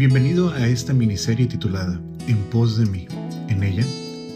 [0.00, 3.06] Bienvenido a esta miniserie titulada En pos de mí.
[3.50, 3.84] En ella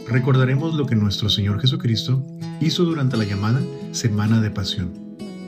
[0.06, 2.22] recordaremos lo que nuestro Señor Jesucristo
[2.60, 4.92] hizo durante la llamada Semana de Pasión.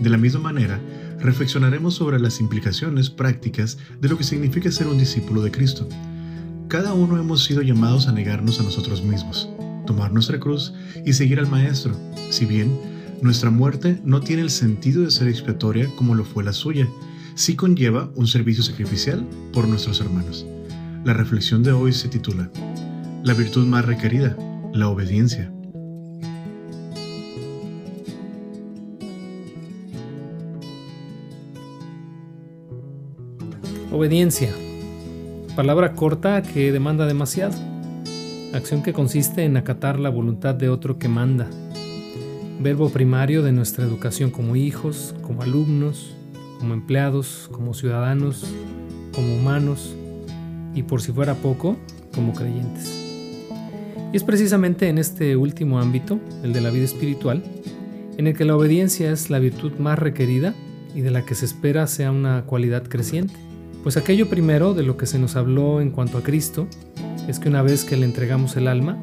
[0.01, 0.81] De la misma manera,
[1.21, 5.87] reflexionaremos sobre las implicaciones prácticas de lo que significa ser un discípulo de Cristo.
[6.69, 9.51] Cada uno hemos sido llamados a negarnos a nosotros mismos,
[9.87, 10.73] tomar nuestra cruz
[11.05, 11.95] y seguir al Maestro,
[12.31, 12.75] si bien
[13.21, 16.89] nuestra muerte no tiene el sentido de ser expiatoria como lo fue la suya,
[17.37, 20.47] sí conlleva un servicio sacrificial por nuestros hermanos.
[21.05, 22.51] La reflexión de hoy se titula
[23.23, 24.37] La virtud más requerida,
[24.73, 25.53] la obediencia.
[33.93, 34.51] Obediencia.
[35.55, 37.55] Palabra corta que demanda demasiado.
[38.55, 41.51] Acción que consiste en acatar la voluntad de otro que manda.
[42.61, 46.16] Verbo primario de nuestra educación como hijos, como alumnos,
[46.59, 48.45] como empleados, como ciudadanos,
[49.15, 49.95] como humanos
[50.75, 51.77] y por si fuera poco,
[52.15, 53.03] como creyentes.
[54.13, 57.43] Y es precisamente en este último ámbito, el de la vida espiritual,
[58.17, 60.55] en el que la obediencia es la virtud más requerida
[60.95, 63.35] y de la que se espera sea una cualidad creciente.
[63.83, 66.67] Pues aquello primero de lo que se nos habló en cuanto a Cristo
[67.29, 68.99] es que una vez que le entregamos el alma,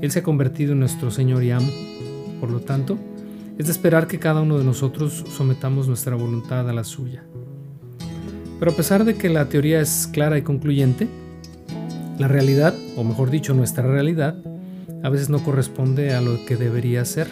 [0.00, 1.70] Él se ha convertido en nuestro Señor y amo.
[2.40, 2.98] Por lo tanto,
[3.58, 7.24] es de esperar que cada uno de nosotros sometamos nuestra voluntad a la suya.
[8.58, 11.08] Pero a pesar de que la teoría es clara y concluyente,
[12.18, 14.36] la realidad, o mejor dicho, nuestra realidad,
[15.02, 17.28] a veces no corresponde a lo que debería ser.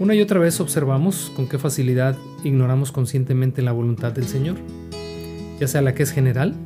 [0.00, 4.56] Una y otra vez observamos con qué facilidad ignoramos conscientemente la voluntad del Señor
[5.62, 6.56] ya sea la que es general,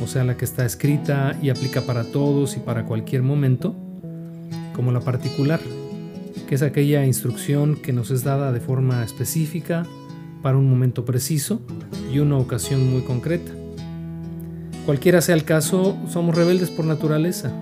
[0.00, 3.74] o sea la que está escrita y aplica para todos y para cualquier momento,
[4.76, 5.58] como la particular,
[6.48, 9.84] que es aquella instrucción que nos es dada de forma específica
[10.42, 11.60] para un momento preciso
[12.12, 13.52] y una ocasión muy concreta.
[14.86, 17.52] Cualquiera sea el caso, somos rebeldes por naturaleza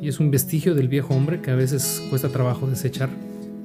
[0.00, 3.10] y es un vestigio del viejo hombre que a veces cuesta trabajo desechar.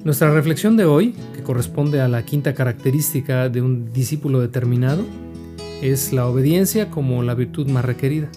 [0.04, 5.04] Nuestra reflexión de hoy, que corresponde a la quinta característica de un discípulo determinado,
[5.82, 8.28] es la obediencia como la virtud más requerida.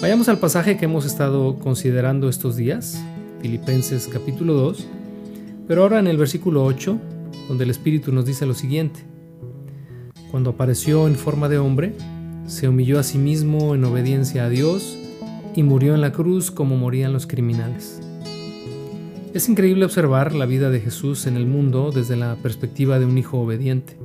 [0.00, 3.02] Vayamos al pasaje que hemos estado considerando estos días,
[3.40, 4.86] Filipenses capítulo 2,
[5.68, 6.98] pero ahora en el versículo 8,
[7.46, 9.00] donde el Espíritu nos dice lo siguiente.
[10.30, 11.94] Cuando apareció en forma de hombre,
[12.46, 14.98] se humilló a sí mismo en obediencia a Dios
[15.54, 18.00] y murió en la cruz como morían los criminales.
[19.34, 23.18] Es increíble observar la vida de Jesús en el mundo desde la perspectiva de un
[23.18, 23.98] hijo obediente.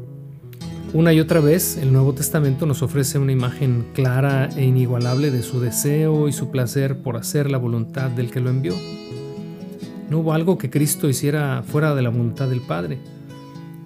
[0.94, 5.42] Una y otra vez el Nuevo Testamento nos ofrece una imagen clara e inigualable de
[5.42, 8.76] su deseo y su placer por hacer la voluntad del que lo envió.
[10.14, 13.00] No hubo algo que Cristo hiciera fuera de la voluntad del Padre.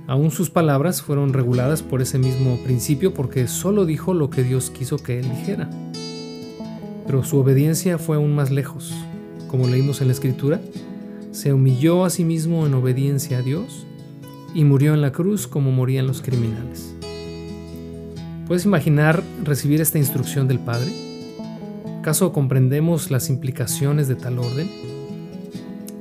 [0.08, 4.70] Aún sus palabras fueron reguladas por ese mismo principio porque solo dijo lo que Dios
[4.70, 5.70] quiso que él dijera.
[7.06, 8.94] Pero su obediencia fue aún más lejos.
[9.48, 10.60] Como leímos en la Escritura,
[11.32, 13.88] se humilló a sí mismo en obediencia a Dios
[14.54, 16.94] y murió en la cruz como morían los criminales.
[18.48, 20.92] ¿Puedes imaginar recibir esta instrucción del Padre?
[22.00, 24.97] ¿Acaso comprendemos las implicaciones de tal orden?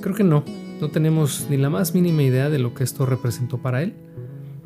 [0.07, 0.45] Creo que no,
[0.81, 3.95] no tenemos ni la más mínima idea de lo que esto representó para él.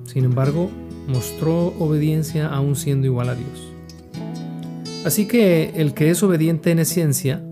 [0.05, 0.71] Sin embargo,
[1.09, 3.73] mostró obediencia aún siendo igual a Dios.
[5.07, 7.43] Así que el que es obediente en esencia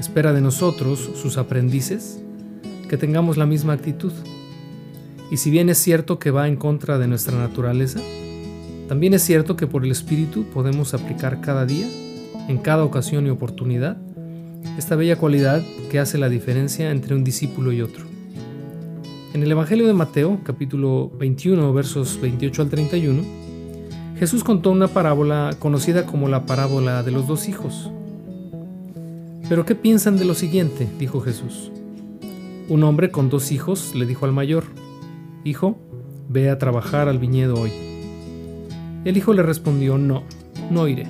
[0.00, 2.18] espera de nosotros, sus aprendices,
[2.88, 4.14] que tengamos la misma actitud.
[5.30, 8.00] Y si bien es cierto que va en contra de nuestra naturaleza,
[8.88, 11.88] también es cierto que por el Espíritu podemos aplicar cada día,
[12.48, 13.98] en cada ocasión y oportunidad,
[14.78, 18.04] esta bella cualidad que hace la diferencia entre un discípulo y otro.
[19.32, 23.22] En el Evangelio de Mateo, capítulo 21, versos 28 al 31,
[24.18, 27.90] Jesús contó una parábola conocida como la parábola de los dos hijos.
[29.48, 30.88] Pero ¿qué piensan de lo siguiente?
[30.98, 31.70] dijo Jesús.
[32.68, 34.64] Un hombre con dos hijos le dijo al mayor,
[35.44, 35.76] Hijo,
[36.28, 37.72] ve a trabajar al viñedo hoy.
[39.04, 40.22] El hijo le respondió, no,
[40.70, 41.06] no iré.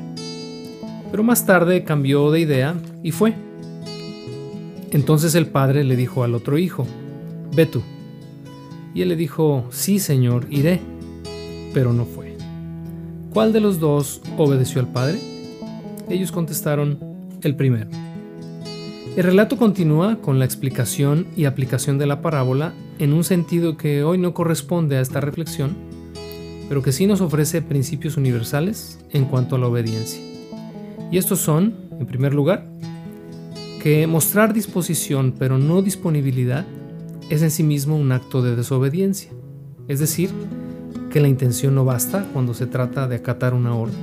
[1.15, 2.75] Pero más tarde cambió de idea
[3.05, 3.35] y fue.
[4.91, 6.89] Entonces el padre le dijo al otro hijo,
[7.55, 7.85] ve tú.
[8.97, 10.81] Y él le dijo, sí, señor, iré.
[11.73, 12.37] Pero no fue.
[13.33, 15.21] ¿Cuál de los dos obedeció al padre?
[16.09, 16.99] Ellos contestaron,
[17.43, 17.87] el primero.
[19.17, 24.03] El relato continúa con la explicación y aplicación de la parábola en un sentido que
[24.03, 25.77] hoy no corresponde a esta reflexión,
[26.69, 30.34] pero que sí nos ofrece principios universales en cuanto a la obediencia.
[31.11, 32.67] Y estos son, en primer lugar,
[33.83, 36.65] que mostrar disposición pero no disponibilidad
[37.31, 39.31] es en sí mismo un acto de desobediencia,
[39.89, 40.31] es decir,
[41.11, 43.97] que la intención no basta cuando se trata de acatar una orden.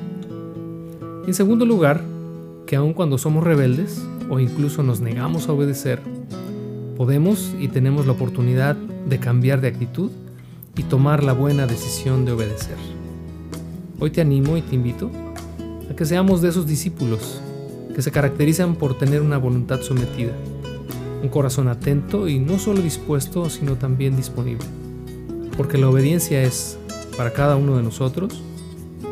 [1.27, 2.01] En segundo lugar,
[2.65, 5.99] que aun cuando somos rebeldes o incluso nos negamos a obedecer,
[6.95, 10.11] podemos y tenemos la oportunidad de cambiar de actitud
[10.77, 12.77] y tomar la buena decisión de obedecer.
[13.99, 15.11] Hoy te animo y te invito
[16.01, 17.39] que seamos de esos discípulos
[17.93, 20.31] que se caracterizan por tener una voluntad sometida,
[21.21, 24.65] un corazón atento y no solo dispuesto, sino también disponible.
[25.55, 26.79] Porque la obediencia es,
[27.15, 28.41] para cada uno de nosotros,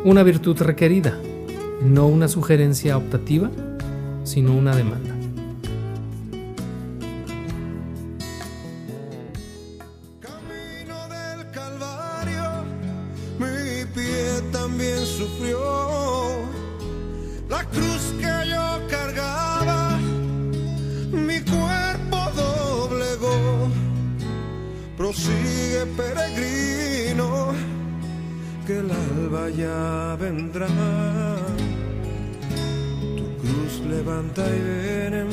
[0.04, 1.16] una virtud requerida,
[1.80, 3.52] no una sugerencia optativa,
[4.24, 5.14] sino una demanda.
[10.18, 12.64] Camino del Calvario,
[13.38, 15.99] mi también sufrió
[17.72, 19.98] cruz que yo cargaba,
[21.12, 23.70] mi cuerpo doblegó.
[24.96, 27.52] Prosigue peregrino,
[28.66, 30.68] que el alba ya vendrá.
[33.16, 35.30] Tu cruz levanta y ven en